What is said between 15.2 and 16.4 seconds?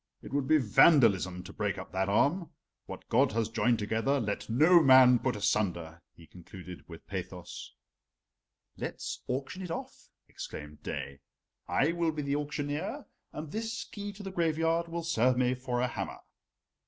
me for a hammer."